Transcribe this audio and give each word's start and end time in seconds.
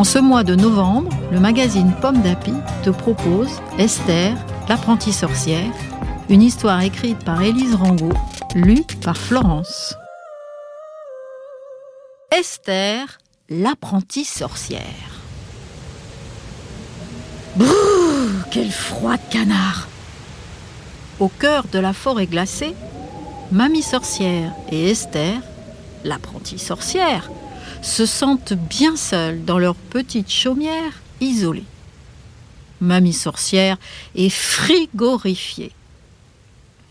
En 0.00 0.04
ce 0.04 0.18
mois 0.18 0.44
de 0.44 0.54
novembre, 0.54 1.10
le 1.30 1.40
magazine 1.40 1.92
Pomme 2.00 2.22
d'Api 2.22 2.54
te 2.82 2.88
propose 2.88 3.50
Esther, 3.78 4.34
l'apprentie 4.66 5.12
sorcière, 5.12 5.74
une 6.30 6.40
histoire 6.40 6.80
écrite 6.80 7.22
par 7.22 7.42
Élise 7.42 7.74
Rangot, 7.74 8.14
lue 8.54 8.86
par 9.02 9.18
Florence. 9.18 9.94
Esther, 12.34 13.18
l'apprentie 13.50 14.24
sorcière. 14.24 15.20
Brrr, 17.56 18.48
quel 18.50 18.70
froid 18.70 19.18
de 19.18 19.30
canard 19.30 19.86
Au 21.18 21.28
cœur 21.28 21.64
de 21.70 21.78
la 21.78 21.92
forêt 21.92 22.26
glacée, 22.26 22.74
Mamie 23.52 23.82
sorcière 23.82 24.54
et 24.72 24.92
Esther, 24.92 25.42
l'apprentie 26.04 26.58
sorcière, 26.58 27.30
se 27.82 28.06
sentent 28.06 28.52
bien 28.52 28.96
seules 28.96 29.44
dans 29.44 29.58
leur 29.58 29.74
petite 29.74 30.30
chaumière 30.30 31.00
isolée. 31.20 31.64
Mamie 32.80 33.12
sorcière 33.12 33.76
est 34.14 34.30
frigorifiée. 34.30 35.72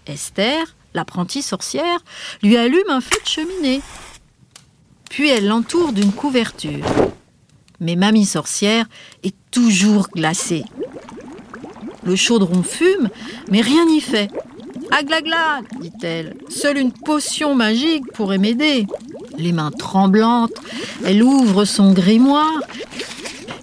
Esther, 0.06 0.76
l'apprentie 0.94 1.42
sorcière, 1.42 2.00
lui 2.44 2.58
allume 2.58 2.90
un 2.90 3.02
feu 3.02 3.18
de 3.24 3.30
cheminée. 3.30 3.82
Puis 5.10 5.30
elle 5.30 5.48
l'entoure 5.48 5.94
d'une 5.94 6.12
couverture. 6.12 6.86
Mais 7.80 7.96
Mamie 7.96 8.26
sorcière 8.26 8.86
est 9.24 9.36
toujours 9.52 10.10
glacée. 10.10 10.64
Le 12.04 12.16
chaudron 12.16 12.64
fume, 12.64 13.10
mais 13.50 13.62
rien 13.62 13.86
n'y 13.86 14.02
fait. 14.02 14.30
Aglagla, 14.92 15.62
dit-elle, 15.80 16.36
seule 16.50 16.78
une 16.78 16.92
potion 16.92 17.56
magique 17.56 18.12
pourrait 18.14 18.38
m'aider. 18.38 18.88
Les 19.40 19.54
mains 19.54 19.72
tremblantes, 19.72 20.52
elle 21.06 21.24
ouvre 21.24 21.64
son 21.64 21.94
grimoire 21.94 22.60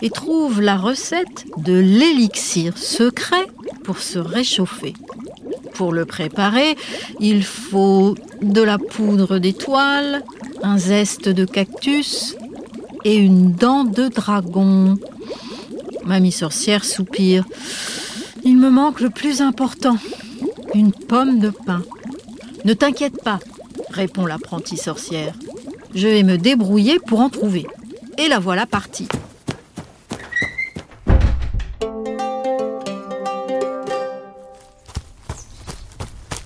et 0.01 0.09
trouve 0.09 0.63
la 0.63 0.77
recette 0.77 1.45
de 1.59 1.75
l'élixir 1.75 2.79
secret 2.79 3.47
pour 3.85 3.99
se 3.99 4.19
réchauffer. 4.19 4.95
Pour 5.75 5.93
le 5.93 6.07
préparer, 6.07 6.77
il 7.21 7.45
faut 7.45 8.15
de 8.41 8.63
la 8.63 8.79
poudre 8.79 9.39
d'étoile, 9.39 10.25
un 10.63 10.79
zeste 10.79 11.29
de 11.29 11.45
cactus 11.45 12.37
et 13.05 13.17
une 13.17 13.53
dent 13.53 13.85
de 13.85 14.09
dragon. 14.09 14.97
Mamie 16.07 16.33
sorcière 16.33 16.87
soupire. 16.87 17.45
Il 18.45 18.57
me 18.57 18.71
manque 18.71 19.01
le 19.01 19.11
plus 19.11 19.43
important, 19.43 19.99
une 20.75 20.93
pomme 20.93 21.39
de 21.39 21.51
pain. 21.51 21.83
Ne 22.65 22.73
t'inquiète 22.73 23.23
pas, 23.23 23.41
répond 23.91 24.25
l'apprentie 24.25 24.79
sorcière. 24.79 25.35
Je 25.97 26.09
vais 26.09 26.23
me 26.25 26.37
débrouiller 26.37 26.99
pour 26.99 27.21
en 27.21 27.31
trouver. 27.31 27.67
Et 28.19 28.29
la 28.29 28.39
voilà 28.39 28.67
partie. 28.67 29.09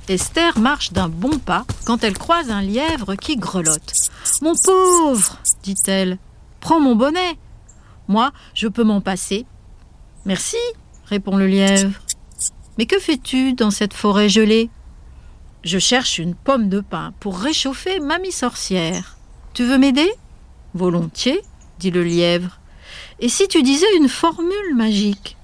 Esther 0.08 0.56
marche 0.60 0.92
d'un 0.92 1.08
bon 1.08 1.40
pas 1.40 1.64
quand 1.84 2.04
elle 2.04 2.16
croise 2.16 2.50
un 2.50 2.62
lièvre 2.62 3.16
qui 3.16 3.36
grelotte. 3.36 4.10
Mon 4.40 4.54
pauvre, 4.54 5.38
dit-elle, 5.64 6.18
prends 6.60 6.80
mon 6.80 6.94
bonnet. 6.94 7.36
Moi, 8.06 8.30
je 8.54 8.68
peux 8.68 8.84
m'en 8.84 9.00
passer. 9.00 9.46
Merci, 10.26 10.58
répond 11.06 11.36
le 11.36 11.48
lièvre. 11.48 11.90
Mais 12.78 12.86
que 12.86 13.00
fais-tu 13.00 13.54
dans 13.54 13.72
cette 13.72 13.94
forêt 13.94 14.28
gelée? 14.28 14.70
Je 15.64 15.78
cherche 15.78 16.20
une 16.20 16.36
pomme 16.36 16.68
de 16.68 16.80
pin 16.80 17.12
pour 17.18 17.36
réchauffer 17.36 17.98
mamie 17.98 18.30
sorcière. 18.30 19.16
Tu 19.52 19.64
veux 19.64 19.78
m'aider? 19.78 20.10
Volontiers, 20.74 21.42
dit 21.78 21.90
le 21.90 22.04
lièvre. 22.04 22.60
Et 23.18 23.28
si 23.28 23.48
tu 23.48 23.62
disais 23.62 23.96
une 23.96 24.08
formule 24.08 24.74
magique? 24.74 25.36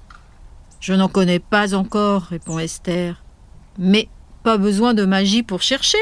Je 0.79 0.93
n'en 0.93 1.09
connais 1.09 1.39
pas 1.39 1.75
encore, 1.75 2.23
répond 2.23 2.59
Esther. 2.59 3.23
Mais 3.77 4.07
pas 4.43 4.57
besoin 4.57 4.93
de 4.93 5.05
magie 5.05 5.43
pour 5.43 5.61
chercher. 5.61 5.97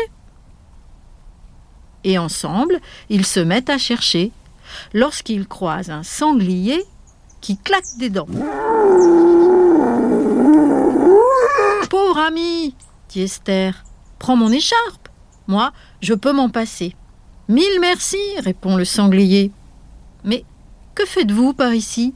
Et 2.04 2.20
ensemble, 2.20 2.80
ils 3.10 3.26
se 3.26 3.40
mettent 3.40 3.72
à 3.72 3.80
chercher 3.80 4.32
lorsqu'ils 4.94 5.48
croisent 5.48 5.90
un 5.90 6.04
sanglier 6.04 6.84
qui 7.42 7.58
claque 7.58 7.98
des 7.98 8.12
dents. 8.12 8.28
Pauvre 11.90 12.20
ami, 12.20 12.76
dit 13.10 13.22
Esther, 13.22 13.84
prends 14.20 14.36
mon 14.36 14.52
écharpe. 14.52 15.10
Moi, 15.48 15.72
je 16.02 16.14
peux 16.14 16.32
m'en 16.32 16.50
passer. 16.50 16.96
Mille 17.48 17.80
merci, 17.80 18.18
répond 18.40 18.76
le 18.76 18.86
sanglier. 18.86 19.52
Mais 20.24 20.44
que 20.96 21.06
faites-vous 21.06 21.54
par 21.54 21.74
ici? 21.74 22.16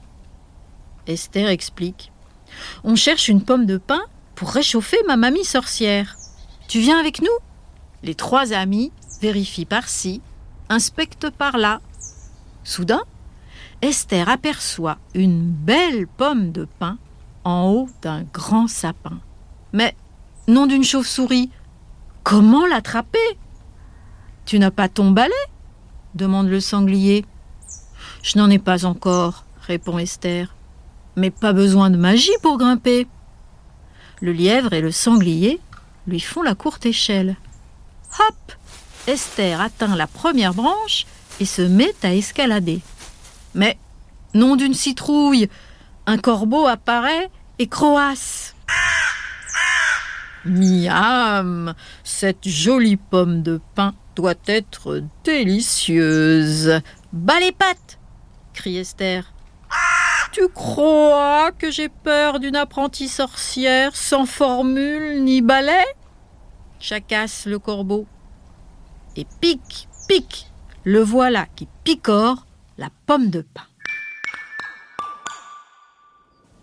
Esther 1.06 1.50
explique. 1.50 2.12
On 2.84 2.96
cherche 2.96 3.30
une 3.30 3.44
pomme 3.44 3.68
de 3.68 3.78
pin 3.78 4.02
pour 4.34 4.50
réchauffer 4.50 4.98
ma 5.08 5.18
mamie 5.18 5.46
sorcière. 5.46 6.18
Tu 6.68 6.80
viens 6.80 7.00
avec 7.00 7.22
nous? 7.22 7.28
Les 8.02 8.16
trois 8.16 8.54
amis 8.54 8.92
vérifient 9.22 9.66
par-ci, 9.66 10.22
inspectent 10.70 11.30
par-là. 11.30 11.80
Soudain, 12.64 13.02
Esther 13.82 14.30
aperçoit 14.30 14.98
une 15.14 15.44
belle 15.44 16.08
pomme 16.08 16.52
de 16.52 16.66
pin 16.80 16.98
en 17.44 17.70
haut 17.70 17.90
d'un 18.02 18.24
grand 18.34 18.68
sapin. 18.68 19.20
Mais, 19.74 19.96
nom 20.48 20.66
d'une 20.66 20.84
chauve-souris, 20.84 21.52
comment 22.24 22.66
l'attraper? 22.66 23.38
Tu 24.50 24.58
n'as 24.58 24.72
pas 24.72 24.90
ton 24.90 25.12
balai 25.12 25.32
demande 26.16 26.48
le 26.48 26.60
sanglier. 26.60 27.24
Je 28.24 28.40
n'en 28.40 28.50
ai 28.50 28.58
pas 28.58 28.84
encore, 28.84 29.46
répond 29.62 30.00
Esther. 30.00 30.56
Mais 31.16 31.30
pas 31.30 31.54
besoin 31.54 31.92
de 31.92 31.98
magie 31.98 32.32
pour 32.42 32.58
grimper. 32.58 33.06
Le 34.22 34.32
lièvre 34.32 34.74
et 34.74 34.82
le 34.82 34.90
sanglier 34.90 35.60
lui 36.08 36.20
font 36.20 36.42
la 36.42 36.56
courte 36.56 36.88
échelle. 36.88 37.36
Hop 38.18 38.54
Esther 39.06 39.62
atteint 39.62 39.96
la 39.96 40.08
première 40.08 40.56
branche 40.56 41.06
et 41.40 41.46
se 41.46 41.62
met 41.62 41.94
à 42.02 42.16
escalader. 42.16 42.82
Mais, 43.54 43.78
nom 44.34 44.56
d'une 44.56 44.74
citrouille, 44.74 45.48
un 46.08 46.18
corbeau 46.18 46.66
apparaît 46.66 47.30
et 47.60 47.68
croasse. 47.68 48.56
Miam 50.44 51.76
Cette 52.04 52.48
jolie 52.48 52.98
pomme 52.98 53.44
de 53.44 53.62
pain 53.76 53.94
doit 54.20 54.34
être 54.48 55.02
délicieuse. 55.24 56.82
Bas 57.14 57.40
les 57.40 57.54
pattes 57.54 57.98
crie 58.54 58.78
Esther. 58.78 59.32
Tu 60.34 60.50
crois 60.50 61.54
que 61.54 61.72
j'ai 61.72 61.88
peur 61.88 62.42
d'une 62.42 62.58
apprentie 62.58 63.08
sorcière 63.08 63.96
sans 63.96 64.26
formule 64.26 65.24
ni 65.24 65.42
balai? 65.42 65.86
Chacasse 66.82 67.46
le 67.46 67.60
corbeau. 67.60 68.08
Et 69.16 69.26
pique, 69.40 69.88
pique, 70.10 70.48
le 70.84 71.00
voilà 71.02 71.46
qui 71.56 71.70
picore 71.86 72.46
la 72.78 72.90
pomme 73.06 73.30
de 73.30 73.40
pain. 73.40 73.68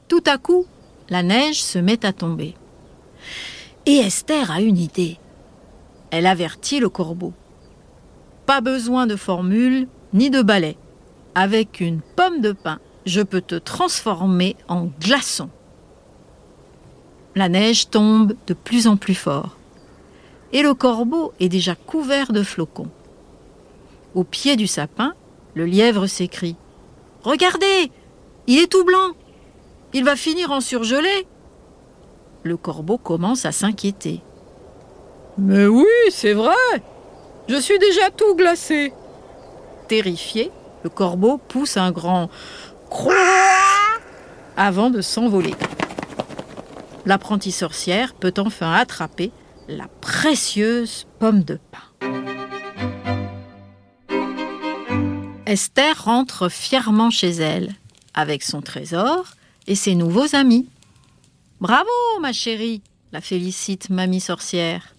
Tout 0.08 0.24
à 0.26 0.36
coup, 0.36 0.66
la 1.08 1.22
neige 1.22 1.62
se 1.62 1.78
met 1.78 2.04
à 2.04 2.12
tomber. 2.12 2.54
Et 3.86 3.96
Esther 3.96 4.50
a 4.50 4.60
une 4.60 4.76
idée. 4.76 5.18
Elle 6.10 6.26
avertit 6.26 6.80
le 6.80 6.90
corbeau. 6.90 7.32
Pas 8.46 8.60
besoin 8.60 9.06
de 9.06 9.16
formule 9.16 9.88
ni 10.12 10.30
de 10.30 10.40
balai. 10.40 10.76
Avec 11.34 11.80
une 11.80 12.00
pomme 12.00 12.40
de 12.40 12.52
pain, 12.52 12.78
je 13.04 13.20
peux 13.20 13.40
te 13.40 13.56
transformer 13.56 14.56
en 14.68 14.88
glaçon. 15.00 15.50
La 17.34 17.48
neige 17.48 17.90
tombe 17.90 18.34
de 18.46 18.54
plus 18.54 18.86
en 18.86 18.96
plus 18.96 19.14
fort. 19.14 19.56
Et 20.52 20.62
le 20.62 20.74
corbeau 20.74 21.32
est 21.40 21.48
déjà 21.48 21.74
couvert 21.74 22.32
de 22.32 22.42
flocons. 22.42 22.88
Au 24.14 24.24
pied 24.24 24.56
du 24.56 24.66
sapin, 24.66 25.14
le 25.54 25.66
lièvre 25.66 26.06
s'écrie 26.06 26.56
Regardez 27.22 27.90
Il 28.46 28.58
est 28.58 28.70
tout 28.70 28.84
blanc 28.84 29.12
Il 29.92 30.04
va 30.04 30.16
finir 30.16 30.52
en 30.52 30.60
surgelé 30.60 31.26
Le 32.44 32.56
corbeau 32.56 32.96
commence 32.96 33.44
à 33.44 33.52
s'inquiéter. 33.52 34.22
Mais 35.36 35.66
oui, 35.66 35.84
c'est 36.10 36.32
vrai 36.32 36.54
Je 37.48 37.56
suis 37.56 37.78
déjà 37.78 38.10
tout 38.10 38.34
glacé 38.34 38.92
Terrifié, 39.88 40.50
le 40.82 40.90
corbeau 40.90 41.38
pousse 41.38 41.76
un 41.76 41.92
grand 41.92 42.28
avant 44.56 44.90
de 44.90 45.00
s'envoler. 45.00 45.54
L'apprentie 47.04 47.52
sorcière 47.52 48.14
peut 48.14 48.34
enfin 48.38 48.72
attraper 48.72 49.30
la 49.68 49.86
précieuse 50.00 51.06
pomme 51.18 51.42
de 51.42 51.58
pain. 51.70 52.08
Esther 55.46 56.04
rentre 56.04 56.48
fièrement 56.48 57.10
chez 57.10 57.30
elle, 57.30 57.72
avec 58.14 58.42
son 58.42 58.60
trésor 58.60 59.26
et 59.68 59.76
ses 59.76 59.94
nouveaux 59.94 60.34
amis. 60.34 60.68
Bravo, 61.60 61.88
ma 62.20 62.32
chérie, 62.32 62.82
la 63.12 63.20
félicite 63.20 63.90
mamie 63.90 64.20
sorcière. 64.20 64.94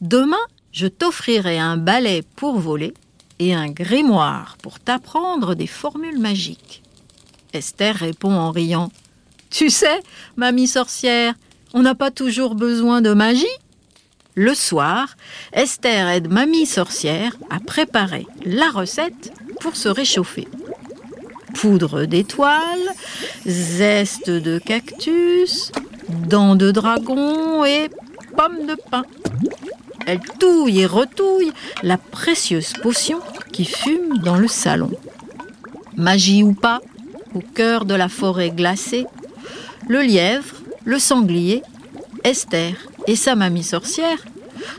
Demain, 0.00 0.36
je 0.78 0.86
t'offrirai 0.86 1.58
un 1.58 1.76
balai 1.76 2.22
pour 2.36 2.60
voler 2.60 2.94
et 3.40 3.52
un 3.52 3.68
grimoire 3.68 4.56
pour 4.62 4.78
t'apprendre 4.78 5.56
des 5.56 5.66
formules 5.66 6.20
magiques. 6.20 6.84
Esther 7.52 7.96
répond 7.96 8.30
en 8.32 8.52
riant. 8.52 8.92
Tu 9.50 9.70
sais, 9.70 10.00
mamie 10.36 10.68
sorcière, 10.68 11.34
on 11.74 11.82
n'a 11.82 11.96
pas 11.96 12.12
toujours 12.12 12.54
besoin 12.54 13.00
de 13.02 13.12
magie. 13.12 13.46
Le 14.36 14.54
soir, 14.54 15.16
Esther 15.52 16.06
aide 16.10 16.30
mamie 16.30 16.66
sorcière 16.66 17.36
à 17.50 17.58
préparer 17.58 18.28
la 18.46 18.70
recette 18.70 19.32
pour 19.60 19.74
se 19.74 19.88
réchauffer. 19.88 20.46
Poudre 21.54 22.04
d'étoiles, 22.04 22.88
zeste 23.44 24.30
de 24.30 24.60
cactus, 24.60 25.72
dents 26.08 26.54
de 26.54 26.70
dragon 26.70 27.64
et 27.64 27.90
pommes 28.36 28.64
de 28.64 28.76
pin. 28.92 29.02
Elle 30.08 30.20
touille 30.20 30.80
et 30.80 30.86
retouille 30.86 31.52
la 31.82 31.98
précieuse 31.98 32.72
potion 32.82 33.20
qui 33.52 33.66
fume 33.66 34.16
dans 34.24 34.36
le 34.36 34.48
salon. 34.48 34.90
Magie 35.96 36.42
ou 36.42 36.54
pas, 36.54 36.80
au 37.34 37.40
cœur 37.40 37.84
de 37.84 37.92
la 37.92 38.08
forêt 38.08 38.48
glacée, 38.48 39.04
le 39.86 40.00
lièvre, 40.00 40.54
le 40.86 40.98
sanglier, 40.98 41.62
Esther 42.24 42.72
et 43.06 43.16
sa 43.16 43.34
mamie 43.34 43.62
sorcière 43.62 44.24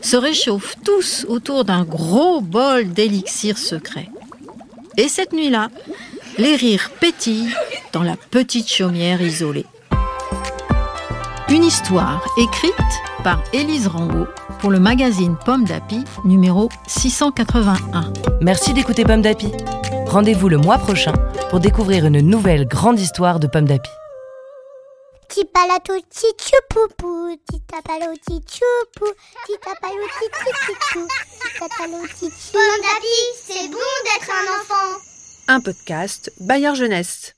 se 0.02 0.16
réchauffent 0.16 0.74
tous 0.84 1.24
autour 1.28 1.64
d'un 1.64 1.84
gros 1.84 2.40
bol 2.40 2.88
d'élixir 2.88 3.56
secret. 3.56 4.08
Et 4.96 5.08
cette 5.08 5.32
nuit-là, 5.32 5.70
les 6.38 6.56
rires 6.56 6.90
pétillent 6.98 7.54
dans 7.92 8.02
la 8.02 8.16
petite 8.16 8.68
chaumière 8.68 9.22
isolée. 9.22 9.66
Une 11.48 11.62
histoire 11.62 12.26
écrite 12.36 12.74
par 13.22 13.44
Élise 13.52 13.86
Rango 13.86 14.26
pour 14.60 14.70
le 14.70 14.78
magazine 14.78 15.36
Pomme 15.44 15.64
d'Api 15.64 16.04
numéro 16.24 16.68
681. 16.86 18.12
Merci 18.40 18.72
d'écouter 18.72 19.04
Pomme 19.04 19.22
d'Api. 19.22 19.50
Rendez-vous 20.06 20.48
le 20.48 20.58
mois 20.58 20.78
prochain 20.78 21.14
pour 21.48 21.60
découvrir 21.60 22.06
une 22.06 22.20
nouvelle 22.20 22.66
grande 22.66 23.00
histoire 23.00 23.40
de 23.40 23.46
Pomme 23.46 23.66
d'Api. 23.66 23.90
Pomme 32.52 32.82
d'api, 32.82 33.18
c'est 33.46 33.68
bon 33.68 33.78
d'être 34.04 34.30
un 34.30 34.60
enfant. 34.60 34.98
Un 35.48 35.60
podcast 35.60 36.32
Bayard 36.40 36.74
Jeunesse. 36.74 37.34